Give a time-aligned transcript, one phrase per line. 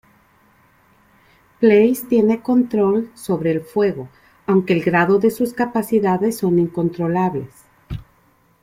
[1.61, 4.09] Blaze tiene control sobre el fuego,
[4.47, 7.53] aunque el grado de sus capacidades son incontrolables.